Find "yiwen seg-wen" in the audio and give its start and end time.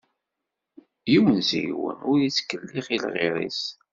1.11-1.99